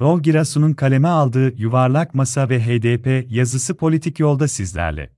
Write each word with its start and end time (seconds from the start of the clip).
Rol 0.00 0.20
Girasu'nun 0.20 0.72
kaleme 0.72 1.08
aldığı 1.08 1.54
Yuvarlak 1.56 2.14
Masa 2.14 2.48
ve 2.48 2.60
HDP 2.60 3.32
yazısı 3.32 3.76
politik 3.76 4.20
yolda 4.20 4.48
sizlerle. 4.48 5.10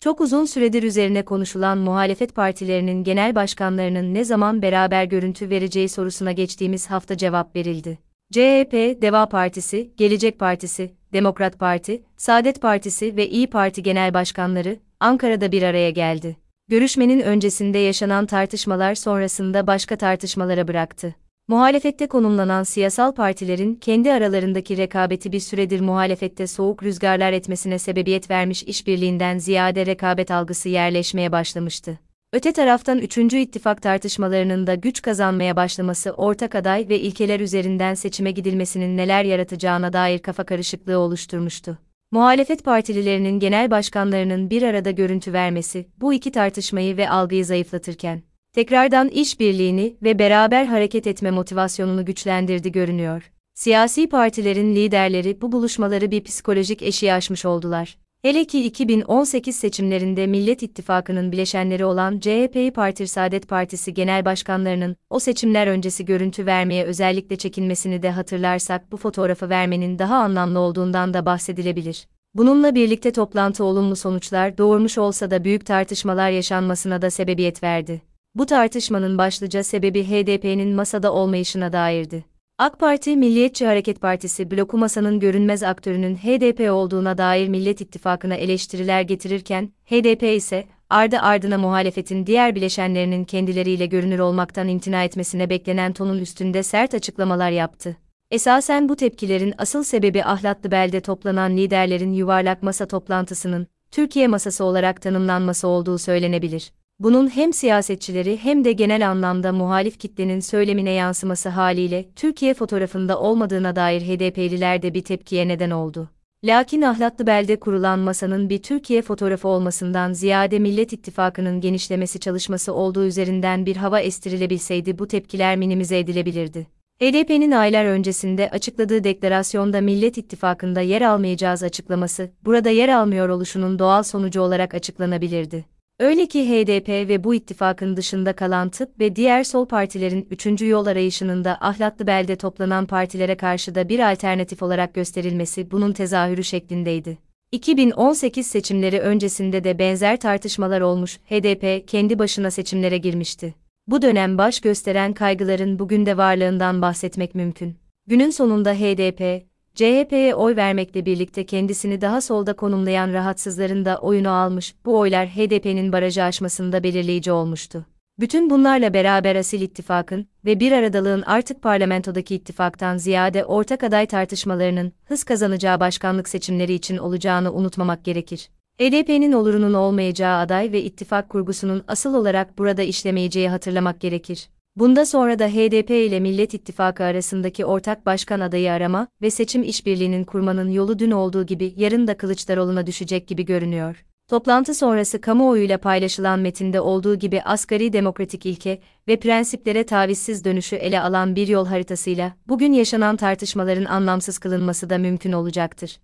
Çok 0.00 0.20
uzun 0.20 0.44
süredir 0.44 0.82
üzerine 0.82 1.24
konuşulan 1.24 1.78
muhalefet 1.78 2.34
partilerinin 2.34 3.04
genel 3.04 3.34
başkanlarının 3.34 4.14
ne 4.14 4.24
zaman 4.24 4.62
beraber 4.62 5.04
görüntü 5.04 5.50
vereceği 5.50 5.88
sorusuna 5.88 6.32
geçtiğimiz 6.32 6.90
hafta 6.90 7.16
cevap 7.16 7.56
verildi. 7.56 7.98
CHP, 8.32 9.02
Deva 9.02 9.28
Partisi, 9.28 9.92
Gelecek 9.96 10.38
Partisi, 10.38 10.94
Demokrat 11.12 11.58
Parti, 11.58 12.02
Saadet 12.16 12.62
Partisi 12.62 13.16
ve 13.16 13.28
İyi 13.28 13.50
Parti 13.50 13.82
genel 13.82 14.14
başkanları 14.14 14.80
Ankara'da 15.00 15.52
bir 15.52 15.62
araya 15.62 15.90
geldi. 15.90 16.43
Görüşmenin 16.68 17.20
öncesinde 17.20 17.78
yaşanan 17.78 18.26
tartışmalar 18.26 18.94
sonrasında 18.94 19.66
başka 19.66 19.96
tartışmalara 19.96 20.68
bıraktı. 20.68 21.14
Muhalefette 21.48 22.06
konumlanan 22.06 22.62
siyasal 22.62 23.12
partilerin 23.12 23.74
kendi 23.74 24.12
aralarındaki 24.12 24.76
rekabeti 24.76 25.32
bir 25.32 25.40
süredir 25.40 25.80
muhalefette 25.80 26.46
soğuk 26.46 26.82
rüzgarlar 26.82 27.32
etmesine 27.32 27.78
sebebiyet 27.78 28.30
vermiş 28.30 28.62
işbirliğinden 28.62 29.38
ziyade 29.38 29.86
rekabet 29.86 30.30
algısı 30.30 30.68
yerleşmeye 30.68 31.32
başlamıştı. 31.32 31.98
Öte 32.32 32.52
taraftan 32.52 32.98
3. 32.98 33.18
ittifak 33.18 33.82
tartışmalarının 33.82 34.66
da 34.66 34.74
güç 34.74 35.02
kazanmaya 35.02 35.56
başlaması 35.56 36.10
ortak 36.10 36.54
aday 36.54 36.88
ve 36.88 37.00
ilkeler 37.00 37.40
üzerinden 37.40 37.94
seçime 37.94 38.30
gidilmesinin 38.30 38.96
neler 38.96 39.24
yaratacağına 39.24 39.92
dair 39.92 40.18
kafa 40.18 40.44
karışıklığı 40.44 40.98
oluşturmuştu. 40.98 41.78
Muhalefet 42.14 42.64
partililerinin 42.64 43.40
genel 43.40 43.70
başkanlarının 43.70 44.50
bir 44.50 44.62
arada 44.62 44.90
görüntü 44.90 45.32
vermesi 45.32 45.88
bu 46.00 46.14
iki 46.14 46.32
tartışmayı 46.32 46.96
ve 46.96 47.10
algıyı 47.10 47.44
zayıflatırken 47.44 48.22
tekrardan 48.52 49.08
işbirliğini 49.08 49.96
ve 50.02 50.18
beraber 50.18 50.64
hareket 50.64 51.06
etme 51.06 51.30
motivasyonunu 51.30 52.04
güçlendirdi 52.04 52.72
görünüyor. 52.72 53.32
Siyasi 53.54 54.08
partilerin 54.08 54.76
liderleri 54.76 55.40
bu 55.40 55.52
buluşmaları 55.52 56.10
bir 56.10 56.24
psikolojik 56.24 56.82
eşiğe 56.82 57.14
aşmış 57.14 57.44
oldular. 57.44 57.98
Hele 58.24 58.44
ki 58.44 58.64
2018 58.64 59.56
seçimlerinde 59.56 60.26
Millet 60.26 60.62
İttifakı'nın 60.62 61.32
bileşenleri 61.32 61.84
olan 61.84 62.20
CHP'yi 62.20 62.70
Parti 62.70 63.08
Saadet 63.08 63.48
Partisi 63.48 63.94
genel 63.94 64.24
başkanlarının 64.24 64.96
o 65.10 65.18
seçimler 65.18 65.66
öncesi 65.66 66.04
görüntü 66.04 66.46
vermeye 66.46 66.84
özellikle 66.84 67.36
çekinmesini 67.36 68.02
de 68.02 68.10
hatırlarsak 68.10 68.92
bu 68.92 68.96
fotoğrafı 68.96 69.48
vermenin 69.48 69.98
daha 69.98 70.16
anlamlı 70.16 70.58
olduğundan 70.58 71.14
da 71.14 71.26
bahsedilebilir. 71.26 72.06
Bununla 72.34 72.74
birlikte 72.74 73.12
toplantı 73.12 73.64
olumlu 73.64 73.96
sonuçlar 73.96 74.58
doğurmuş 74.58 74.98
olsa 74.98 75.30
da 75.30 75.44
büyük 75.44 75.66
tartışmalar 75.66 76.30
yaşanmasına 76.30 77.02
da 77.02 77.10
sebebiyet 77.10 77.62
verdi. 77.62 78.02
Bu 78.34 78.46
tartışmanın 78.46 79.18
başlıca 79.18 79.64
sebebi 79.64 80.04
HDP'nin 80.04 80.74
masada 80.74 81.12
olmayışına 81.12 81.72
dairdi. 81.72 82.33
AK 82.58 82.78
Parti 82.78 83.16
Milliyetçi 83.16 83.66
Hareket 83.66 84.00
Partisi 84.00 84.50
bloku 84.50 84.78
masanın 84.78 85.20
görünmez 85.20 85.62
aktörünün 85.62 86.16
HDP 86.16 86.72
olduğuna 86.72 87.18
dair 87.18 87.48
Millet 87.48 87.80
İttifakı'na 87.80 88.34
eleştiriler 88.34 89.02
getirirken, 89.02 89.72
HDP 89.86 90.22
ise, 90.22 90.64
ardı 90.90 91.18
ardına 91.18 91.58
muhalefetin 91.58 92.26
diğer 92.26 92.54
bileşenlerinin 92.54 93.24
kendileriyle 93.24 93.86
görünür 93.86 94.18
olmaktan 94.18 94.68
imtina 94.68 95.04
etmesine 95.04 95.50
beklenen 95.50 95.92
tonun 95.92 96.18
üstünde 96.18 96.62
sert 96.62 96.94
açıklamalar 96.94 97.50
yaptı. 97.50 97.96
Esasen 98.30 98.88
bu 98.88 98.96
tepkilerin 98.96 99.54
asıl 99.58 99.82
sebebi 99.82 100.24
ahlatlı 100.24 100.70
belde 100.70 101.00
toplanan 101.00 101.56
liderlerin 101.56 102.12
yuvarlak 102.12 102.62
masa 102.62 102.86
toplantısının, 102.86 103.66
Türkiye 103.90 104.28
masası 104.28 104.64
olarak 104.64 105.02
tanımlanması 105.02 105.68
olduğu 105.68 105.98
söylenebilir 105.98 106.72
bunun 106.98 107.28
hem 107.36 107.52
siyasetçileri 107.52 108.36
hem 108.36 108.64
de 108.64 108.72
genel 108.72 109.10
anlamda 109.10 109.52
muhalif 109.52 109.98
kitlenin 109.98 110.40
söylemine 110.40 110.90
yansıması 110.90 111.48
haliyle 111.48 112.04
Türkiye 112.16 112.54
fotoğrafında 112.54 113.20
olmadığına 113.20 113.76
dair 113.76 114.00
HDP'liler 114.00 114.82
de 114.82 114.94
bir 114.94 115.02
tepkiye 115.04 115.48
neden 115.48 115.70
oldu. 115.70 116.08
Lakin 116.44 116.82
ahlatlı 116.82 117.26
belde 117.26 117.60
kurulan 117.60 117.98
masanın 117.98 118.50
bir 118.50 118.62
Türkiye 118.62 119.02
fotoğrafı 119.02 119.48
olmasından 119.48 120.12
ziyade 120.12 120.58
Millet 120.58 120.92
İttifakı'nın 120.92 121.60
genişlemesi 121.60 122.20
çalışması 122.20 122.74
olduğu 122.74 123.04
üzerinden 123.04 123.66
bir 123.66 123.76
hava 123.76 124.00
estirilebilseydi 124.00 124.98
bu 124.98 125.08
tepkiler 125.08 125.56
minimize 125.56 125.98
edilebilirdi. 125.98 126.66
HDP'nin 127.00 127.50
aylar 127.50 127.84
öncesinde 127.84 128.50
açıkladığı 128.50 129.04
deklarasyonda 129.04 129.80
Millet 129.80 130.18
İttifakı'nda 130.18 130.80
yer 130.80 131.02
almayacağız 131.02 131.62
açıklaması, 131.62 132.30
burada 132.44 132.70
yer 132.70 132.88
almıyor 132.88 133.28
oluşunun 133.28 133.78
doğal 133.78 134.02
sonucu 134.02 134.40
olarak 134.40 134.74
açıklanabilirdi. 134.74 135.73
Öyle 136.00 136.26
ki 136.26 136.50
HDP 136.50 136.88
ve 136.88 137.24
bu 137.24 137.34
ittifakın 137.34 137.96
dışında 137.96 138.32
kalan 138.32 138.68
tıp 138.68 139.00
ve 139.00 139.16
diğer 139.16 139.44
sol 139.44 139.66
partilerin 139.66 140.26
üçüncü 140.30 140.68
yol 140.68 140.86
arayışının 140.86 141.44
da 141.44 141.58
ahlatlı 141.60 142.06
belde 142.06 142.36
toplanan 142.36 142.86
partilere 142.86 143.36
karşı 143.36 143.74
da 143.74 143.88
bir 143.88 144.12
alternatif 144.12 144.62
olarak 144.62 144.94
gösterilmesi 144.94 145.70
bunun 145.70 145.92
tezahürü 145.92 146.44
şeklindeydi. 146.44 147.18
2018 147.52 148.46
seçimleri 148.46 149.00
öncesinde 149.00 149.64
de 149.64 149.78
benzer 149.78 150.20
tartışmalar 150.20 150.80
olmuş, 150.80 151.18
HDP 151.18 151.88
kendi 151.88 152.18
başına 152.18 152.50
seçimlere 152.50 152.98
girmişti. 152.98 153.54
Bu 153.86 154.02
dönem 154.02 154.38
baş 154.38 154.60
gösteren 154.60 155.12
kaygıların 155.12 155.78
bugün 155.78 156.06
de 156.06 156.16
varlığından 156.16 156.82
bahsetmek 156.82 157.34
mümkün. 157.34 157.76
Günün 158.06 158.30
sonunda 158.30 158.74
HDP, 158.74 159.46
CHP'ye 159.74 160.34
oy 160.34 160.56
vermekle 160.56 161.06
birlikte 161.06 161.46
kendisini 161.46 162.00
daha 162.00 162.20
solda 162.20 162.52
konumlayan 162.52 163.12
rahatsızların 163.12 163.84
da 163.84 163.98
oyunu 163.98 164.30
almış, 164.30 164.74
bu 164.84 164.98
oylar 164.98 165.28
HDP'nin 165.28 165.92
barajı 165.92 166.22
aşmasında 166.22 166.82
belirleyici 166.82 167.32
olmuştu. 167.32 167.86
Bütün 168.20 168.50
bunlarla 168.50 168.94
beraber 168.94 169.36
asil 169.36 169.60
ittifakın 169.60 170.26
ve 170.44 170.60
bir 170.60 170.72
aradalığın 170.72 171.22
artık 171.22 171.62
parlamentodaki 171.62 172.34
ittifaktan 172.34 172.96
ziyade 172.96 173.44
ortak 173.44 173.84
aday 173.84 174.06
tartışmalarının 174.06 174.92
hız 175.04 175.24
kazanacağı 175.24 175.80
başkanlık 175.80 176.28
seçimleri 176.28 176.72
için 176.72 176.96
olacağını 176.96 177.52
unutmamak 177.52 178.04
gerekir. 178.04 178.50
HDP'nin 178.80 179.32
olurunun 179.32 179.74
olmayacağı 179.74 180.38
aday 180.38 180.72
ve 180.72 180.82
ittifak 180.82 181.28
kurgusunun 181.28 181.84
asıl 181.88 182.14
olarak 182.14 182.58
burada 182.58 182.82
işlemeyeceği 182.82 183.48
hatırlamak 183.48 184.00
gerekir. 184.00 184.48
Bunda 184.76 185.06
sonra 185.06 185.38
da 185.38 185.48
HDP 185.48 185.90
ile 185.90 186.20
Millet 186.20 186.54
İttifakı 186.54 187.04
arasındaki 187.04 187.64
ortak 187.64 188.06
başkan 188.06 188.40
adayı 188.40 188.72
arama 188.72 189.06
ve 189.22 189.30
seçim 189.30 189.62
işbirliğinin 189.62 190.24
kurmanın 190.24 190.70
yolu 190.70 190.98
dün 190.98 191.10
olduğu 191.10 191.46
gibi 191.46 191.74
yarın 191.76 192.06
da 192.06 192.16
Kılıçdaroğlu'na 192.16 192.86
düşecek 192.86 193.28
gibi 193.28 193.44
görünüyor. 193.44 194.04
Toplantı 194.28 194.74
sonrası 194.74 195.20
kamuoyuyla 195.20 195.78
paylaşılan 195.78 196.40
metinde 196.40 196.80
olduğu 196.80 197.14
gibi 197.14 197.42
asgari 197.42 197.92
demokratik 197.92 198.46
ilke 198.46 198.80
ve 199.08 199.16
prensiplere 199.20 199.86
tavizsiz 199.86 200.44
dönüşü 200.44 200.76
ele 200.76 201.00
alan 201.00 201.36
bir 201.36 201.48
yol 201.48 201.66
haritasıyla 201.66 202.32
bugün 202.48 202.72
yaşanan 202.72 203.16
tartışmaların 203.16 203.84
anlamsız 203.84 204.38
kılınması 204.38 204.90
da 204.90 204.98
mümkün 204.98 205.32
olacaktır. 205.32 205.98